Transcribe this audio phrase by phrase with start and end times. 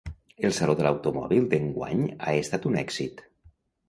[0.47, 3.23] El saló de l'automòbil d'enguany ha estat un èxit.